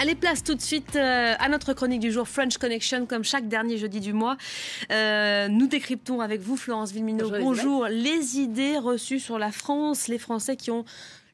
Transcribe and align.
Allez, 0.00 0.14
place 0.14 0.42
tout 0.42 0.54
de 0.54 0.62
suite 0.62 0.96
euh, 0.96 1.34
à 1.38 1.50
notre 1.50 1.74
chronique 1.74 2.00
du 2.00 2.10
jour 2.10 2.26
French 2.26 2.56
Connection, 2.56 3.04
comme 3.04 3.22
chaque 3.22 3.48
dernier 3.48 3.76
jeudi 3.76 4.00
du 4.00 4.14
mois. 4.14 4.38
Euh, 4.90 5.46
nous 5.48 5.66
décryptons 5.66 6.22
avec 6.22 6.40
vous, 6.40 6.56
Florence 6.56 6.90
Villemino, 6.92 7.28
bonjour, 7.28 7.44
bonjour. 7.44 7.86
Les 7.88 8.38
idées 8.38 8.78
reçues 8.78 9.20
sur 9.20 9.38
la 9.38 9.52
France, 9.52 10.08
les 10.08 10.16
Français 10.16 10.56
qui 10.56 10.70
ont 10.70 10.86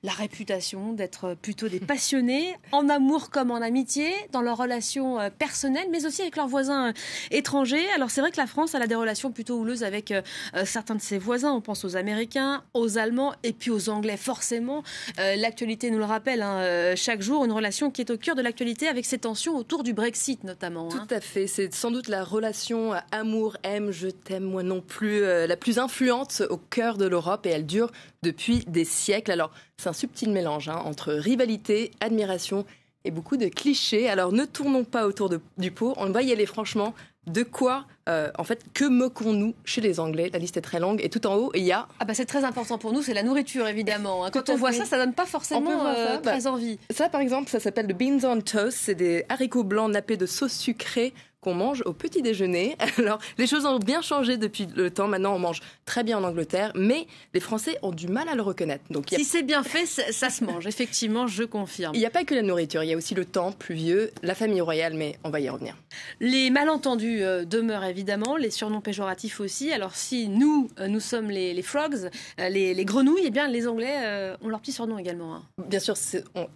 la 0.06 0.12
réputation 0.12 0.92
d'être 0.92 1.34
plutôt 1.34 1.68
des 1.68 1.80
passionnés, 1.80 2.54
en 2.70 2.88
amour 2.88 3.28
comme 3.28 3.50
en 3.50 3.56
amitié, 3.56 4.06
dans 4.30 4.40
leurs 4.40 4.56
relations 4.56 5.18
euh, 5.18 5.30
personnelles, 5.36 5.88
mais 5.90 6.06
aussi 6.06 6.22
avec 6.22 6.36
leurs 6.36 6.46
voisins 6.46 6.90
euh, 6.90 6.92
étrangers. 7.32 7.84
Alors 7.96 8.10
c'est 8.10 8.20
vrai 8.20 8.30
que 8.30 8.36
la 8.36 8.46
France, 8.46 8.76
elle 8.76 8.82
a 8.82 8.86
des 8.86 8.94
relations 8.94 9.32
plutôt 9.32 9.58
houleuses 9.58 9.82
avec 9.82 10.12
euh, 10.12 10.22
certains 10.64 10.94
de 10.94 11.00
ses 11.00 11.18
voisins. 11.18 11.50
On 11.50 11.60
pense 11.60 11.84
aux 11.84 11.96
Américains, 11.96 12.62
aux 12.72 12.98
Allemands 12.98 13.34
et 13.42 13.52
puis 13.52 13.72
aux 13.72 13.88
Anglais, 13.88 14.16
forcément. 14.16 14.84
l'actualité 15.18 15.90
nous 15.90 15.98
le 15.98 16.04
rappelle 16.04 16.42
hein, 16.42 16.94
chaque 16.94 17.20
jour, 17.20 17.44
une 17.44 17.52
relation 17.52 17.90
qui 17.90 18.00
est 18.00 18.10
au 18.10 18.16
cœur 18.16 18.36
de 18.36 18.42
l'actualité 18.42 18.86
avec 18.86 19.04
ces 19.04 19.18
tensions 19.18 19.56
autour 19.56 19.82
du 19.82 19.92
Brexit 19.92 20.44
notamment. 20.44 20.88
Hein. 20.92 21.04
Tout 21.08 21.14
à 21.14 21.20
fait. 21.20 21.48
C'est 21.48 21.74
sans 21.74 21.90
doute 21.90 22.06
la 22.08 22.22
relation 22.22 22.92
amour-aime, 23.10 23.90
je 23.90 24.08
t'aime 24.08 24.44
moi 24.44 24.62
non 24.62 24.80
plus, 24.80 25.22
la 25.22 25.56
plus 25.56 25.78
influente 25.78 26.42
au 26.48 26.58
cœur 26.58 26.96
de 26.96 27.06
l'Europe 27.06 27.46
et 27.46 27.50
elle 27.50 27.66
dure 27.66 27.90
depuis 28.26 28.64
des 28.66 28.84
siècles. 28.84 29.30
Alors 29.30 29.50
c'est 29.76 29.88
un 29.88 29.94
subtil 29.94 30.30
mélange 30.30 30.68
hein, 30.68 30.82
entre 30.84 31.12
rivalité, 31.12 31.92
admiration 32.00 32.64
et 33.04 33.10
beaucoup 33.10 33.36
de 33.36 33.46
clichés. 33.46 34.08
Alors 34.08 34.32
ne 34.32 34.44
tournons 34.44 34.84
pas 34.84 35.06
autour 35.06 35.30
du 35.56 35.70
pot, 35.70 35.94
on 35.96 36.10
va 36.10 36.22
y 36.22 36.32
aller 36.32 36.46
franchement. 36.46 36.94
De 37.26 37.42
quoi, 37.42 37.86
euh, 38.08 38.30
en 38.38 38.44
fait, 38.44 38.64
que 38.72 38.84
moquons-nous 38.84 39.56
chez 39.64 39.80
les 39.80 39.98
Anglais? 39.98 40.30
La 40.32 40.38
liste 40.38 40.56
est 40.58 40.60
très 40.60 40.78
longue 40.78 41.00
et 41.02 41.08
tout 41.08 41.26
en 41.26 41.34
haut, 41.34 41.50
il 41.56 41.64
y 41.64 41.72
a... 41.72 41.88
Ah 41.98 42.04
bah 42.04 42.14
c'est 42.14 42.24
très 42.24 42.44
important 42.44 42.78
pour 42.78 42.92
nous, 42.92 43.02
c'est 43.02 43.14
la 43.14 43.24
nourriture 43.24 43.66
évidemment. 43.66 44.24
Hein. 44.24 44.30
Quand 44.32 44.48
on 44.48 44.54
voit 44.54 44.70
ça, 44.70 44.84
ça 44.84 44.96
donne 44.96 45.12
pas 45.12 45.26
forcément 45.26 45.86
euh, 45.86 46.18
très 46.18 46.42
bah, 46.42 46.50
envie. 46.52 46.78
Ça 46.90 47.08
par 47.08 47.20
exemple, 47.20 47.50
ça 47.50 47.58
s'appelle 47.58 47.88
le 47.88 47.94
beans 47.94 48.20
on 48.22 48.40
toast, 48.40 48.78
c'est 48.80 48.94
des 48.94 49.24
haricots 49.28 49.64
blancs 49.64 49.90
nappés 49.90 50.16
de 50.16 50.26
sauce 50.26 50.52
sucrée 50.52 51.14
qu'on 51.46 51.54
mange 51.54 51.84
au 51.86 51.92
petit 51.92 52.22
déjeuner. 52.22 52.76
Alors, 52.98 53.20
les 53.38 53.46
choses 53.46 53.66
ont 53.66 53.78
bien 53.78 54.02
changé 54.02 54.36
depuis 54.36 54.66
le 54.74 54.90
temps. 54.90 55.06
Maintenant, 55.06 55.32
on 55.32 55.38
mange 55.38 55.60
très 55.84 56.02
bien 56.02 56.18
en 56.18 56.24
Angleterre, 56.24 56.72
mais 56.74 57.06
les 57.34 57.40
Français 57.40 57.78
ont 57.82 57.92
du 57.92 58.08
mal 58.08 58.28
à 58.28 58.34
le 58.34 58.42
reconnaître. 58.42 58.82
Donc, 58.90 59.10
si 59.10 59.24
c'est 59.24 59.44
bien 59.44 59.62
fait, 59.62 59.86
ça, 59.86 60.28
se 60.28 60.42
mange. 60.42 60.66
Effectivement, 60.66 61.28
je 61.28 61.44
confirme. 61.44 61.94
Il 61.94 62.00
n'y 62.00 62.06
a 62.06 62.10
pas 62.10 62.24
que 62.24 62.34
la 62.34 62.42
nourriture, 62.42 62.82
il 62.82 62.90
y 62.90 62.92
a 62.92 62.96
aussi 62.96 63.14
le 63.14 63.24
temps 63.24 63.52
pluvieux, 63.52 64.10
la 64.24 64.34
famille 64.34 64.60
royale, 64.60 64.94
mais 64.94 65.20
on 65.22 65.30
va 65.30 65.38
y 65.38 65.48
revenir. 65.48 65.76
Les 66.18 66.50
malentendus 66.50 67.22
euh, 67.22 67.44
demeurent 67.44 67.84
évidemment, 67.84 68.36
les 68.36 68.50
surnoms 68.50 68.80
péjoratifs 68.80 69.38
aussi. 69.38 69.70
Alors, 69.70 69.94
si 69.94 70.28
nous, 70.28 70.68
euh, 70.80 70.88
nous 70.88 70.98
sommes 70.98 71.30
les, 71.30 71.62
frogs, 71.62 72.10
euh, 72.40 72.48
les, 72.48 72.84
grenouilles, 72.84 73.22
eh 73.26 73.30
bien, 73.30 73.46
les 73.46 73.68
Anglais 73.68 74.34
ont 74.42 74.48
leur 74.48 74.58
petit 74.58 74.72
surnom 74.72 74.98
également. 74.98 75.36
Hein. 75.36 75.44
Bien 75.64 75.78
sûr, 75.78 75.94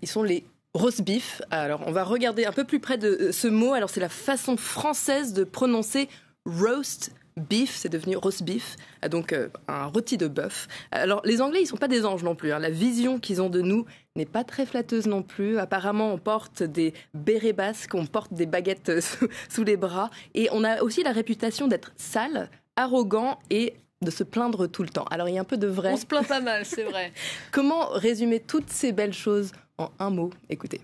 ils 0.02 0.08
sont 0.08 0.24
les 0.24 0.44
Roast 0.74 1.02
beef. 1.02 1.42
Alors, 1.50 1.82
on 1.86 1.92
va 1.92 2.04
regarder 2.04 2.44
un 2.44 2.52
peu 2.52 2.64
plus 2.64 2.78
près 2.78 2.96
de 2.96 3.08
euh, 3.08 3.32
ce 3.32 3.48
mot. 3.48 3.72
Alors, 3.72 3.90
c'est 3.90 4.00
la 4.00 4.08
façon 4.08 4.56
française 4.56 5.32
de 5.32 5.44
prononcer 5.44 6.08
roast 6.46 7.12
beef, 7.36 7.74
c'est 7.76 7.88
devenu 7.88 8.16
roast 8.16 8.42
beef, 8.42 8.76
euh, 9.04 9.08
donc 9.08 9.32
euh, 9.32 9.48
un 9.68 9.86
rôti 9.86 10.16
de 10.16 10.28
bœuf. 10.28 10.68
Alors 10.92 11.22
les 11.24 11.40
Anglais, 11.40 11.62
ils 11.62 11.66
sont 11.66 11.76
pas 11.76 11.88
des 11.88 12.04
anges 12.04 12.22
non 12.22 12.34
plus. 12.34 12.52
Hein. 12.52 12.58
La 12.58 12.70
vision 12.70 13.18
qu'ils 13.18 13.42
ont 13.42 13.50
de 13.50 13.60
nous 13.60 13.86
n'est 14.16 14.26
pas 14.26 14.44
très 14.44 14.66
flatteuse 14.66 15.06
non 15.06 15.22
plus. 15.22 15.58
Apparemment, 15.58 16.12
on 16.12 16.18
porte 16.18 16.62
des 16.62 16.94
bérets 17.14 17.52
basques, 17.52 17.94
on 17.94 18.06
porte 18.06 18.32
des 18.32 18.46
baguettes 18.46 18.92
sous, 19.48 19.64
les 19.64 19.76
bras, 19.76 20.10
et 20.34 20.48
on 20.52 20.64
a 20.64 20.82
aussi 20.82 21.02
la 21.02 21.12
réputation 21.12 21.68
d'être 21.68 21.92
sale, 21.96 22.50
arrogant 22.76 23.38
et 23.50 23.74
de 24.02 24.10
se 24.10 24.24
plaindre 24.24 24.66
tout 24.66 24.82
le 24.82 24.88
temps. 24.88 25.04
Alors 25.10 25.28
il 25.28 25.34
y 25.34 25.38
a 25.38 25.40
un 25.42 25.44
peu 25.44 25.58
de 25.58 25.66
vrai. 25.66 25.92
On 25.92 25.96
se 25.96 26.06
plaint 26.06 26.26
pas 26.26 26.40
mal, 26.40 26.64
c'est 26.64 26.84
vrai. 26.84 27.12
Comment 27.50 27.88
résumer 27.88 28.40
toutes 28.40 28.70
ces 28.70 28.92
belles 28.92 29.12
choses 29.12 29.52
en 29.80 29.90
un 29.98 30.10
mot. 30.10 30.30
Écoutez. 30.48 30.80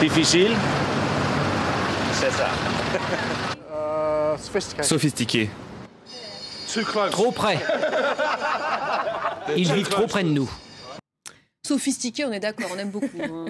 Difficile. 0.00 0.52
C'est 2.12 2.32
ça. 2.32 2.48
Euh, 3.72 4.36
sophistiqué. 4.82 5.48
Trop 7.10 7.30
près. 7.30 7.58
Ils 9.56 9.72
vivent 9.72 9.88
trop 9.88 10.06
près 10.06 10.24
de 10.24 10.30
nous 10.30 10.50
sophistiqué, 11.66 12.24
on 12.24 12.32
est 12.32 12.40
d'accord, 12.40 12.70
on 12.72 12.78
aime 12.78 12.90
beaucoup. 12.90 13.20
Hein. 13.20 13.46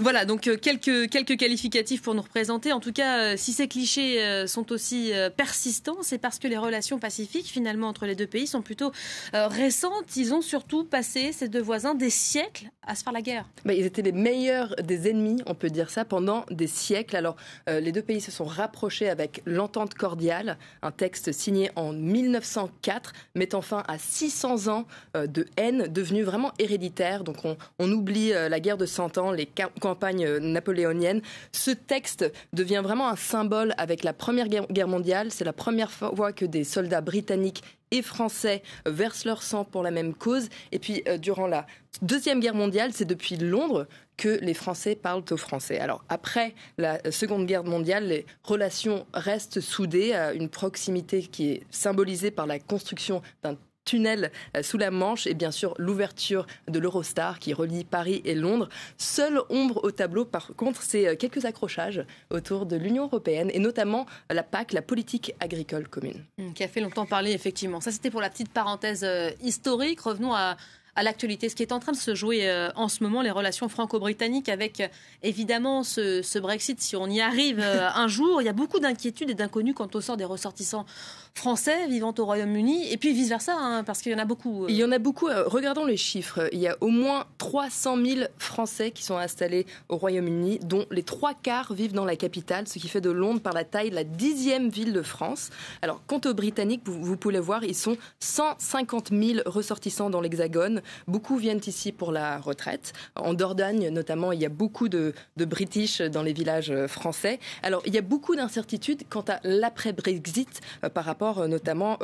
Voilà, 0.00 0.24
donc 0.24 0.46
euh, 0.46 0.56
quelques, 0.56 1.10
quelques 1.10 1.36
qualificatifs 1.36 2.00
pour 2.00 2.14
nous 2.14 2.22
représenter. 2.22 2.72
En 2.72 2.80
tout 2.80 2.92
cas, 2.92 3.18
euh, 3.18 3.34
si 3.36 3.52
ces 3.52 3.68
clichés 3.68 4.22
euh, 4.22 4.46
sont 4.46 4.72
aussi 4.72 5.12
persistants, 5.36 5.98
c'est 6.00 6.16
parce 6.16 6.38
que 6.38 6.48
les 6.48 6.56
relations 6.56 6.98
pacifiques, 6.98 7.48
finalement, 7.48 7.88
entre 7.88 8.06
les 8.06 8.14
deux 8.14 8.26
pays 8.26 8.46
sont 8.46 8.62
plutôt 8.62 8.92
récentes. 9.32 10.16
Ils 10.16 10.32
ont 10.32 10.40
surtout 10.40 10.84
passé, 10.84 11.32
ces 11.32 11.48
deux 11.48 11.60
voisins, 11.60 11.94
des 11.94 12.08
siècles 12.08 12.70
à 12.86 12.94
se 12.94 13.04
faire 13.04 13.12
la 13.12 13.20
guerre. 13.20 13.44
Bah, 13.64 13.74
ils 13.74 13.84
étaient 13.84 14.02
les 14.02 14.12
meilleurs 14.12 14.74
des 14.82 15.08
ennemis, 15.08 15.42
on 15.46 15.54
peut 15.54 15.68
dire 15.68 15.90
ça, 15.90 16.04
pendant 16.04 16.46
des 16.50 16.66
siècles. 16.66 17.16
Alors, 17.16 17.36
les 17.68 17.92
deux 17.92 18.02
pays 18.02 18.20
se 18.20 18.30
sont 18.30 18.44
rapprochés 18.44 19.08
avec 19.08 19.42
l'entente 19.44 19.94
cordiale, 19.94 20.56
un 20.82 20.90
texte 20.90 21.32
signé 21.32 21.70
en 21.76 21.92
1904, 21.92 23.12
mettant 23.34 23.60
fin 23.60 23.84
à 23.86 23.98
600 23.98 24.68
ans 24.68 24.86
de 25.14 25.46
haine 25.56 25.86
devenue 25.88 26.22
vraiment 26.22 26.52
héréditaire 26.58 27.24
donc 27.24 27.36
on, 27.78 27.92
oublie 27.92 28.30
la 28.30 28.60
guerre 28.60 28.78
de 28.78 28.86
Cent 28.86 29.18
Ans, 29.18 29.32
les 29.32 29.46
campagnes 29.46 29.89
euh, 30.04 30.40
napoléoniennes. 30.40 31.22
Ce 31.52 31.70
texte 31.70 32.30
devient 32.52 32.80
vraiment 32.82 33.08
un 33.08 33.16
symbole 33.16 33.74
avec 33.78 34.04
la 34.04 34.12
Première 34.12 34.48
Guerre 34.48 34.88
mondiale. 34.88 35.30
C'est 35.30 35.44
la 35.44 35.52
première 35.52 35.90
fois 35.90 36.32
que 36.32 36.44
des 36.44 36.64
soldats 36.64 37.00
britanniques 37.00 37.62
et 37.90 38.02
français 38.02 38.62
versent 38.86 39.24
leur 39.24 39.42
sang 39.42 39.64
pour 39.64 39.82
la 39.82 39.90
même 39.90 40.14
cause. 40.14 40.48
Et 40.72 40.78
puis, 40.78 41.02
euh, 41.08 41.18
durant 41.18 41.46
la 41.46 41.66
Deuxième 42.02 42.40
Guerre 42.40 42.54
mondiale, 42.54 42.92
c'est 42.94 43.04
depuis 43.04 43.36
Londres 43.36 43.86
que 44.16 44.38
les 44.42 44.54
Français 44.54 44.94
parlent 44.94 45.24
aux 45.30 45.36
Français. 45.36 45.78
Alors, 45.78 46.04
après 46.08 46.54
la 46.78 46.98
Seconde 47.10 47.46
Guerre 47.46 47.64
mondiale, 47.64 48.06
les 48.06 48.26
relations 48.44 49.06
restent 49.12 49.60
soudées 49.60 50.12
à 50.12 50.32
une 50.32 50.48
proximité 50.48 51.22
qui 51.22 51.50
est 51.50 51.62
symbolisée 51.70 52.30
par 52.30 52.46
la 52.46 52.58
construction 52.58 53.22
d'un 53.42 53.56
tunnel 53.84 54.30
euh, 54.56 54.62
sous 54.62 54.78
la 54.78 54.90
Manche 54.90 55.26
et 55.26 55.34
bien 55.34 55.50
sûr 55.50 55.74
l'ouverture 55.78 56.46
de 56.68 56.78
l'Eurostar 56.78 57.38
qui 57.38 57.52
relie 57.52 57.84
Paris 57.84 58.22
et 58.24 58.34
Londres. 58.34 58.68
Seule 58.98 59.40
ombre 59.48 59.82
au 59.84 59.90
tableau, 59.90 60.24
par 60.24 60.54
contre, 60.56 60.82
c'est 60.82 61.08
euh, 61.08 61.16
quelques 61.16 61.44
accrochages 61.44 62.04
autour 62.30 62.66
de 62.66 62.76
l'Union 62.76 63.04
européenne 63.04 63.50
et 63.52 63.58
notamment 63.58 64.06
la 64.30 64.42
PAC, 64.42 64.72
la 64.72 64.82
politique 64.82 65.34
agricole 65.40 65.88
commune. 65.88 66.24
Mmh, 66.38 66.52
qui 66.52 66.64
a 66.64 66.68
fait 66.68 66.80
longtemps 66.80 67.06
parler, 67.06 67.32
effectivement. 67.32 67.80
Ça, 67.80 67.92
c'était 67.92 68.10
pour 68.10 68.20
la 68.20 68.30
petite 68.30 68.52
parenthèse 68.52 69.04
euh, 69.04 69.30
historique. 69.42 70.00
Revenons 70.00 70.34
à, 70.34 70.56
à 71.00 71.02
l'actualité. 71.02 71.48
Ce 71.48 71.56
qui 71.56 71.62
est 71.62 71.72
en 71.72 71.80
train 71.80 71.92
de 71.92 71.96
se 71.96 72.14
jouer 72.14 72.46
euh, 72.46 72.68
en 72.76 72.88
ce 72.88 73.02
moment, 73.02 73.22
les 73.22 73.30
relations 73.30 73.70
franco-britanniques 73.70 74.50
avec 74.50 74.80
euh, 74.80 74.88
évidemment 75.22 75.82
ce, 75.82 76.38
Brexit, 76.38 76.78
si 76.82 76.94
on 76.94 77.06
y 77.06 77.22
arrive 77.22 77.58
euh, 77.58 77.88
un 77.94 78.06
jour, 78.06 78.42
il 78.42 78.44
y 78.44 78.50
a 78.50 78.52
beaucoup 78.52 78.80
d'inquiétudes 78.80 79.30
et 79.30 79.34
d'inconnus 79.34 79.74
quant 79.74 79.88
au 79.94 80.02
sort 80.02 80.18
des 80.18 80.26
ressortissants 80.26 80.84
français 81.32 81.86
vivant 81.86 82.12
au 82.18 82.24
Royaume-Uni 82.26 82.92
et 82.92 82.98
puis 82.98 83.14
vice-versa, 83.14 83.54
hein, 83.56 83.82
parce 83.82 84.02
qu'il 84.02 84.12
y 84.12 84.14
en 84.14 84.18
a 84.18 84.26
beaucoup. 84.26 84.66
Il 84.68 84.74
y 84.74 84.84
en 84.84 84.92
a 84.92 84.98
beaucoup. 84.98 85.28
regardons 85.46 85.86
les 85.86 85.96
chiffres. 85.96 86.50
Il 86.52 86.58
y 86.58 86.68
a 86.68 86.76
au 86.82 86.88
moins 86.88 87.24
300 87.38 87.96
000 88.04 88.20
Français 88.36 88.90
qui 88.90 89.02
sont 89.02 89.16
installés 89.16 89.64
au 89.88 89.96
Royaume-Uni, 89.96 90.58
dont 90.58 90.84
les 90.90 91.02
trois 91.02 91.32
quarts 91.32 91.72
vivent 91.72 91.94
dans 91.94 92.04
la 92.04 92.16
capitale, 92.16 92.68
ce 92.68 92.78
qui 92.78 92.88
fait 92.88 93.00
de 93.00 93.10
Londres 93.10 93.40
par 93.40 93.54
la 93.54 93.64
taille 93.64 93.88
la 93.88 94.04
dixième 94.04 94.68
ville 94.68 94.92
de 94.92 95.02
France. 95.02 95.48
Alors, 95.80 96.02
quant 96.06 96.20
aux 96.26 96.34
Britanniques, 96.34 96.82
vous, 96.84 97.02
vous 97.02 97.16
pouvez 97.16 97.34
le 97.34 97.40
voir, 97.40 97.64
ils 97.64 97.76
sont 97.76 97.96
150 98.18 99.10
000 99.10 99.40
ressortissants 99.46 100.10
dans 100.10 100.20
l'Hexagone. 100.20 100.82
Beaucoup 101.06 101.36
viennent 101.36 101.60
ici 101.66 101.92
pour 101.92 102.12
la 102.12 102.38
retraite. 102.38 102.92
En 103.16 103.34
Dordogne, 103.34 103.88
notamment, 103.88 104.32
il 104.32 104.40
y 104.40 104.46
a 104.46 104.48
beaucoup 104.48 104.88
de, 104.88 105.14
British 105.36 106.00
dans 106.00 106.22
les 106.22 106.32
villages 106.32 106.70
euh, 106.70 106.86
français. 106.86 107.38
Alors, 107.62 107.82
il 107.86 107.94
y 107.94 107.98
a 107.98 108.02
beaucoup 108.02 108.36
d'incertitudes 108.36 109.02
quant 109.08 109.24
à 109.26 109.40
l'après-Brexit 109.42 110.60
euh, 110.84 110.88
par 110.88 111.04
rapport 111.04 111.40
euh, 111.40 111.48
notamment 111.48 111.98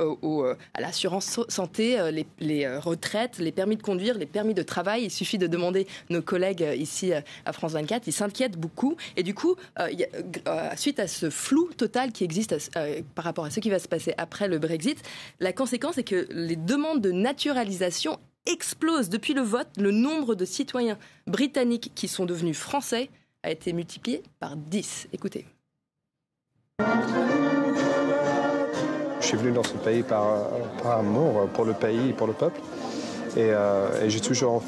à 0.75 0.81
l'assurance 0.81 1.41
santé, 1.49 1.99
les, 2.41 2.69
retraites, 2.79 3.39
les 3.39 3.53
permis 3.53 3.77
de 3.77 3.83
conduire, 3.83 4.19
les 4.19 4.27
permis 4.27 4.55
de 4.55 4.63
travail. 4.63 5.05
Il 5.05 5.11
suffit 5.11 5.39
de 5.39 5.47
demander 5.47 5.87
nos 6.11 6.23
collègues 6.23 6.67
ici 6.77 7.13
à 7.13 7.53
France 7.53 7.73
24. 7.73 8.07
Ils 8.07 8.13
s'inquiètent 8.13 8.59
beaucoup. 8.59 8.97
Et 9.17 9.23
du 9.23 9.35
coup, 9.35 9.57
suite 10.77 10.99
à 10.99 11.07
ce 11.07 11.31
flou 11.31 11.71
total 11.77 12.13
qui 12.13 12.25
existe 12.25 12.57
par 13.15 13.25
rapport 13.25 13.45
à 13.45 13.51
ce 13.51 13.61
qui 13.61 13.71
va 13.71 13.79
se 13.79 13.89
passer 13.89 14.15
après 14.19 14.49
le 14.49 14.59
Brexit, 14.59 14.99
la 15.41 15.53
conséquence 15.53 15.99
est 15.99 16.05
que 16.05 16.27
les 16.31 16.57
demandes 16.57 17.01
de 17.01 17.13
naturalisation 17.13 18.19
explose. 18.47 19.09
Depuis 19.09 19.35
le 19.35 19.43
vote, 19.43 19.69
le 19.77 19.91
nombre 19.91 20.35
de 20.35 20.45
citoyens 20.45 20.99
britanniques 21.27 21.93
qui 21.95 22.09
sont 22.09 22.25
devenus 22.25 22.59
français 22.59 23.11
a 23.43 23.51
été 23.51 23.73
multiplié 23.73 24.23
par 24.41 24.57
10. 24.57 25.09
Écoutez. 25.13 25.47
Je 29.21 29.27
suis 29.27 29.37
venu 29.37 29.53
dans 29.53 29.65
ce 29.65 29.75
pays 29.75 30.03
par, 30.03 30.49
amour 30.85 31.49
pour 31.55 31.65
le 31.65 31.73
pays 31.73 32.11
et 32.11 32.13
pour 32.13 32.27
le 32.27 32.33
peuple. 32.33 32.61
Euh, 33.37 34.05
et, 34.05 34.09
j'ai 34.09 34.21
toujours 34.21 34.63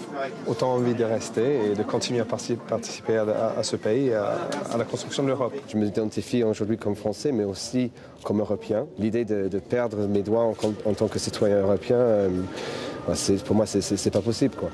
autant 0.47 0.75
envie 0.75 0.95
de 0.95 1.05
rester 1.05 1.71
et 1.71 1.75
de 1.75 1.83
continuer 1.83 2.21
à 2.21 2.25
participer 2.25 3.17
à, 3.17 3.63
ce 3.63 3.77
pays, 3.77 4.13
à, 4.13 4.37
la 4.77 4.85
construction 4.85 5.23
de 5.23 5.29
l'Europe. 5.29 5.55
Je 5.69 5.77
m'identifie 5.77 6.43
aujourd'hui 6.43 6.77
comme 6.77 6.95
Français, 6.95 7.33
mais 7.33 7.45
aussi 7.45 7.91
comme 8.25 8.41
Européen. 8.41 8.87
L'idée 8.99 9.25
de, 9.25 9.59
perdre 9.59 10.07
mes 10.07 10.23
droits 10.23 10.53
en, 10.85 10.95
tant 10.95 11.09
que 11.09 11.19
citoyen 11.19 11.61
européen, 11.61 11.97
euh, 11.97 12.29
pour 13.45 13.57
moi, 13.57 13.67
c'est 13.67 14.11
pas 14.11 14.21
possible. 14.21 14.55
Quoi. 14.55 14.71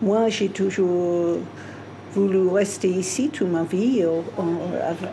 Moi, 0.00 0.28
j'ai 0.28 0.48
toujours 0.48 1.38
voulu 2.12 2.48
rester 2.48 2.88
ici 2.88 3.28
toute 3.30 3.48
ma 3.48 3.64
vie 3.64 4.04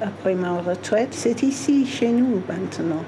après 0.02 0.36
ma 0.36 0.62
retraite. 0.62 1.10
C'est 1.12 1.44
ici, 1.44 1.86
chez 1.86 2.10
nous, 2.10 2.42
maintenant. 2.48 3.04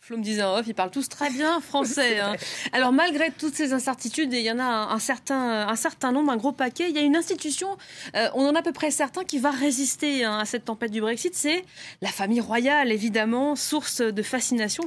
Flo 0.00 0.16
me 0.16 0.24
disait 0.24 0.42
en 0.42 0.58
off, 0.58 0.66
ils 0.66 0.74
parlent 0.74 0.90
tous 0.90 1.08
très 1.08 1.30
bien 1.30 1.60
français. 1.60 2.18
Hein. 2.18 2.34
Alors 2.72 2.90
malgré 2.90 3.30
toutes 3.30 3.54
ces 3.54 3.72
incertitudes, 3.72 4.34
et 4.34 4.38
il 4.38 4.44
y 4.44 4.50
en 4.50 4.58
a 4.58 4.64
un, 4.64 4.98
certain, 4.98 5.68
un 5.68 5.76
certain 5.76 6.10
nombre, 6.10 6.32
un 6.32 6.36
gros 6.36 6.50
paquet, 6.50 6.88
il 6.88 6.96
y 6.96 6.98
a 6.98 7.02
une 7.02 7.14
institution, 7.14 7.68
euh, 8.16 8.28
on 8.34 8.44
en 8.44 8.56
a 8.56 8.58
à 8.58 8.62
peu 8.62 8.72
près 8.72 8.90
certain, 8.90 9.22
qui 9.22 9.38
va 9.38 9.52
résister 9.52 10.24
hein, 10.24 10.38
à 10.38 10.46
cette 10.46 10.64
tempête 10.64 10.90
du 10.90 11.00
Brexit, 11.00 11.36
c'est 11.36 11.64
la 12.02 12.08
famille 12.08 12.40
royale, 12.40 12.90
évidemment, 12.90 13.54
source 13.54 14.00
de 14.00 14.22
fascination 14.22 14.82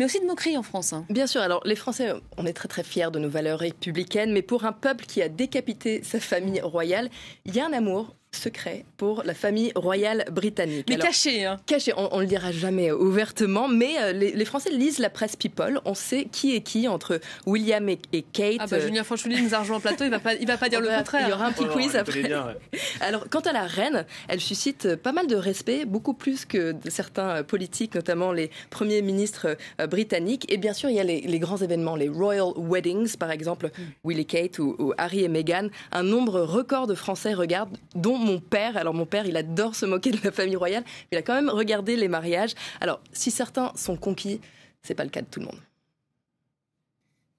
mais 0.00 0.06
aussi 0.06 0.18
de 0.18 0.24
moquerie 0.24 0.56
en 0.56 0.62
France. 0.62 0.94
Hein. 0.94 1.04
Bien 1.10 1.26
sûr, 1.26 1.42
alors 1.42 1.60
les 1.66 1.76
Français, 1.76 2.14
on 2.38 2.46
est 2.46 2.54
très 2.54 2.68
très 2.68 2.82
fiers 2.82 3.10
de 3.12 3.18
nos 3.18 3.28
valeurs 3.28 3.58
républicaines, 3.58 4.32
mais 4.32 4.40
pour 4.40 4.64
un 4.64 4.72
peuple 4.72 5.04
qui 5.04 5.20
a 5.20 5.28
décapité 5.28 6.02
sa 6.02 6.18
famille 6.18 6.62
royale, 6.62 7.10
il 7.44 7.54
y 7.54 7.60
a 7.60 7.66
un 7.66 7.72
amour 7.74 8.16
secret 8.32 8.84
pour 8.96 9.22
la 9.24 9.34
famille 9.34 9.72
royale 9.74 10.24
britannique. 10.30 10.86
Mais 10.88 10.96
caché, 10.96 11.44
hein. 11.44 11.56
Caché, 11.66 11.92
on, 11.96 12.16
ne 12.16 12.22
le 12.22 12.26
dira 12.26 12.52
jamais 12.52 12.92
ouvertement, 12.92 13.68
mais 13.68 13.94
euh, 14.00 14.12
les, 14.12 14.44
Français 14.44 14.70
lisent 14.70 14.98
la 14.98 15.10
presse 15.10 15.36
People. 15.36 15.80
On 15.84 15.94
sait 15.94 16.26
qui 16.30 16.54
est 16.54 16.60
qui 16.60 16.88
entre 16.88 17.20
William 17.46 17.88
et, 17.88 17.98
Kate. 18.32 18.56
Ah 18.60 18.66
bah 18.66 18.76
euh, 18.76 18.86
Julien 18.86 19.04
Fanchouli 19.04 19.42
nous 19.42 19.54
a 19.54 19.58
rejoint 19.58 19.76
en 19.78 19.80
plateau, 19.80 20.04
il 20.04 20.10
va 20.10 20.20
pas, 20.20 20.34
il 20.34 20.46
va 20.46 20.56
pas 20.56 20.68
dire 20.68 20.80
le 20.80 20.88
contraire. 20.88 21.26
Il 21.26 21.30
y 21.30 21.32
aura 21.32 21.46
un 21.46 21.52
petit 21.52 21.66
quiz 21.66 21.96
après. 21.96 22.22
Alors, 23.00 23.28
quant 23.28 23.40
à 23.40 23.52
la 23.52 23.64
reine, 23.64 24.06
elle 24.28 24.40
suscite 24.40 24.96
pas 24.96 25.12
mal 25.12 25.26
de 25.26 25.36
respect, 25.36 25.84
beaucoup 25.84 26.14
plus 26.14 26.44
que 26.44 26.72
de 26.72 26.90
certains 26.90 27.42
politiques, 27.42 27.94
notamment 27.94 28.32
les 28.32 28.50
premiers 28.70 29.02
ministres 29.02 29.56
euh, 29.80 29.86
britanniques. 29.86 30.50
Et 30.52 30.56
bien 30.56 30.72
sûr, 30.72 30.88
il 30.88 30.96
y 30.96 31.00
a 31.00 31.04
les, 31.04 31.38
grands 31.38 31.56
événements, 31.56 31.96
les 31.96 32.08
Royal 32.08 32.52
Weddings, 32.56 33.16
par 33.16 33.30
exemple, 33.30 33.66
mm. 33.66 33.82
Willie 34.04 34.26
Kate 34.26 34.58
ou, 34.58 34.76
ou 34.78 34.92
Harry 34.98 35.24
et 35.24 35.28
Meghan. 35.28 35.68
Un 35.92 36.02
nombre 36.02 36.40
record 36.40 36.86
de 36.86 36.94
Français 36.94 37.34
regardent, 37.34 37.76
dont 37.94 38.19
mon 38.20 38.38
père. 38.38 38.76
Alors 38.76 38.94
mon 38.94 39.06
père, 39.06 39.26
il 39.26 39.36
adore 39.36 39.74
se 39.74 39.86
moquer 39.86 40.10
de 40.10 40.18
la 40.22 40.32
famille 40.32 40.56
royale, 40.56 40.84
mais 40.86 41.16
il 41.16 41.18
a 41.18 41.22
quand 41.22 41.34
même 41.34 41.50
regardé 41.50 41.96
les 41.96 42.08
mariages. 42.08 42.54
Alors 42.80 43.00
si 43.12 43.30
certains 43.30 43.72
sont 43.74 43.96
conquis, 43.96 44.40
c'est 44.82 44.94
pas 44.94 45.04
le 45.04 45.10
cas 45.10 45.22
de 45.22 45.26
tout 45.26 45.40
le 45.40 45.46
monde. 45.46 45.60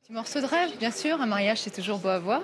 Petit 0.04 0.13
morceau 0.13 0.42
de 0.42 0.45
rêve, 0.45 0.72
bien 0.80 0.92
sûr. 0.92 1.22
Un 1.22 1.25
mariage, 1.25 1.60
c'est 1.60 1.74
toujours 1.74 2.00
beau 2.00 2.10
à 2.10 2.19
voir. 2.19 2.42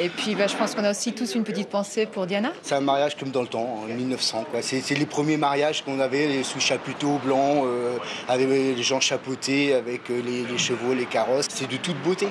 Et 0.00 0.08
puis, 0.08 0.34
bah, 0.34 0.46
je 0.46 0.56
pense 0.56 0.74
qu'on 0.74 0.84
a 0.84 0.90
aussi 0.90 1.12
tous 1.12 1.34
une 1.34 1.44
petite 1.44 1.68
pensée 1.68 2.06
pour 2.06 2.26
Diana. 2.26 2.52
C'est 2.62 2.74
un 2.74 2.80
mariage 2.80 3.16
comme 3.16 3.30
dans 3.30 3.42
le 3.42 3.48
temps, 3.48 3.80
en 3.82 3.86
1900. 3.86 4.46
C'est 4.62 4.98
les 4.98 5.06
premiers 5.06 5.36
mariages 5.36 5.84
qu'on 5.84 6.00
avait 6.00 6.42
sous 6.42 6.60
chapiteau 6.60 7.18
blanc, 7.24 7.64
euh, 7.66 7.98
avec 8.28 8.48
les 8.48 8.82
gens 8.82 9.00
chapeautés, 9.00 9.74
avec 9.74 10.10
euh, 10.10 10.22
les, 10.22 10.44
les, 10.44 10.58
chevaux, 10.58 10.94
les 10.94 11.06
carrosses. 11.06 11.48
C'est 11.50 11.70
de 11.70 11.76
toute 11.76 12.00
beauté. 12.02 12.28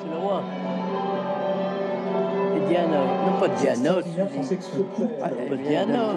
C'est 0.00 0.10
le 0.10 0.16
roi. 0.16 0.42
Diana, 2.68 2.98
non 3.26 3.40
pas 3.40 3.48
Diana, 3.48 3.94
pas 5.20 5.56
Diana. 5.56 6.14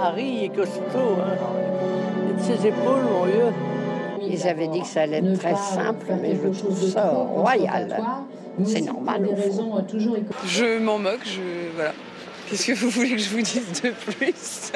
Harry 0.00 0.44
est 0.44 0.48
costaud, 0.48 1.16
hein. 1.20 2.38
ses 2.38 2.66
épaules, 2.66 3.02
mon 3.10 3.24
vieux. 3.24 3.52
Ils 4.22 4.48
avaient 4.48 4.68
dit 4.68 4.80
que 4.80 4.86
ça 4.86 5.02
allait 5.02 5.18
être 5.18 5.38
très 5.38 5.54
simple, 5.54 6.06
mais 6.20 6.36
je 6.42 6.48
trouve 6.58 6.82
ça 6.82 7.10
royal. 7.10 7.96
C'est 8.64 8.80
normal. 8.80 9.28
Je 10.46 10.78
m'en 10.78 10.98
moque, 10.98 11.24
je. 11.24 11.40
Voilà. 11.74 11.92
Qu'est-ce 12.48 12.66
que 12.66 12.72
vous 12.72 12.90
voulez 12.90 13.10
que 13.10 13.18
je 13.18 13.30
vous 13.30 13.42
dise 13.42 13.82
de 13.82 13.90
plus? 13.90 14.72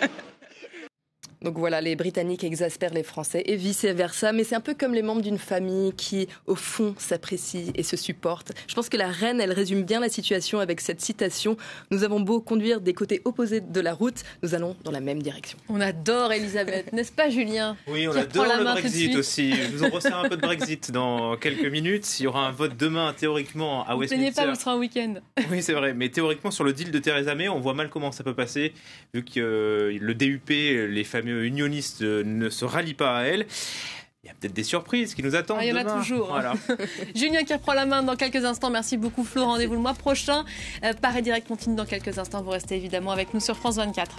Donc 1.43 1.56
voilà, 1.56 1.81
les 1.81 1.94
Britanniques 1.94 2.43
exaspèrent 2.43 2.93
les 2.93 3.05
Français 3.05 3.43
et 3.46 3.56
vice-versa. 3.56 4.32
Mais 4.32 4.43
c'est 4.43 4.56
un 4.56 4.61
peu 4.61 4.75
comme 4.75 4.93
les 4.93 5.02
membres 5.02 5.23
d'une 5.23 5.38
famille 5.38 5.93
qui, 5.93 6.26
au 6.46 6.56
fond, 6.56 6.94
s'apprécient 6.99 7.73
et 7.75 7.82
se 7.85 7.96
supportent. 7.96 8.52
Je 8.67 8.75
pense 8.75 8.88
que 8.88 8.96
la 8.96 9.08
reine, 9.08 9.40
elle 9.40 9.52
résume 9.52 9.82
bien 9.82 10.00
la 10.00 10.08
situation 10.08 10.58
avec 10.58 10.81
cette 10.81 11.00
citation. 11.00 11.56
Nous 11.90 12.02
avons 12.02 12.20
beau 12.20 12.40
conduire 12.40 12.81
des 12.81 12.93
côtés 12.93 13.23
opposés 13.25 13.61
de 13.61 13.81
la 13.81 13.94
route, 13.94 14.23
nous 14.43 14.55
allons 14.55 14.76
dans 14.82 14.90
la 14.90 15.00
même 15.00 15.23
direction. 15.23 15.58
On 15.69 15.81
adore 15.81 16.32
Elisabeth, 16.32 16.93
n'est-ce 16.93 17.12
pas 17.12 17.31
Julien? 17.31 17.76
Oui, 17.87 18.08
on 18.08 18.17
adore 18.17 18.46
le 18.46 18.64
Brexit 18.64 19.14
aussi. 19.14 19.52
Je 19.52 19.76
vous 19.76 19.85
en 19.85 19.90
resserre 19.90 20.19
un 20.19 20.29
peu 20.29 20.37
de 20.37 20.43
Brexit 20.43 20.90
dans 20.90 21.37
quelques 21.37 21.70
minutes. 21.70 22.19
Il 22.19 22.25
y 22.25 22.26
aura 22.26 22.49
un 22.49 22.52
vote 22.52 22.76
demain, 22.76 23.14
théoriquement, 23.17 23.87
à 23.87 23.96
Westminster. 23.96 24.31
Vous 24.31 24.46
pas, 24.46 24.52
vous 24.52 24.61
sera 24.61 24.73
un 24.73 24.79
week-end. 24.79 25.14
Oui, 25.50 25.62
c'est 25.62 25.73
vrai. 25.73 25.94
Mais 25.94 26.08
théoriquement, 26.08 26.50
sur 26.50 26.64
le 26.64 26.73
deal 26.73 26.90
de 26.90 26.99
Theresa 26.99 27.35
May, 27.35 27.49
on 27.49 27.61
voit 27.61 27.75
mal 27.75 27.88
comment 27.88 28.12
ça 28.12 28.23
peut 28.25 28.35
passer, 28.35 28.75
vu 29.14 29.25
que 29.25 29.40
euh, 29.40 29.99
le 29.99 30.14
DUP, 30.14 30.49
les 30.49 31.05
familles 31.05 31.28
unioniste 31.29 32.03
ne 32.03 32.51
se 32.51 32.65
rallie 32.65 32.95
pas 32.95 33.19
à 33.19 33.23
elle. 33.23 33.47
Il 34.25 34.27
y 34.27 34.31
a 34.31 34.35
peut-être 34.35 34.53
des 34.53 34.65
surprises 34.65 35.15
qui 35.15 35.23
nous 35.23 35.37
attendent. 35.37 35.59
Ah, 35.61 35.65
il 35.65 35.69
y 35.69 35.73
en 35.73 35.77
a 35.77 35.85
toujours. 35.85 36.37
Hein. 36.37 36.55
Julien 37.15 37.45
qui 37.45 37.55
reprend 37.55 37.73
la 37.73 37.87
main 37.87 38.03
dans 38.03 38.17
quelques 38.17 38.45
instants. 38.45 38.69
Merci 38.69 38.97
beaucoup 38.97 39.25
Flo. 39.25 39.45
Rendez-vous 39.45 39.75
le 39.75 39.81
mois 39.81 39.95
prochain. 39.95 40.45
Euh, 40.85 40.93
Paris 41.01 41.23
Direct 41.23 41.47
continue 41.47 41.77
dans 41.77 41.87
quelques 41.87 42.19
instants. 42.19 42.43
Vous 42.43 42.51
restez 42.51 42.77
évidemment 42.77 43.13
avec 43.13 43.33
nous 43.33 43.41
sur 43.41 43.57
France 43.57 43.77
24. 43.77 44.19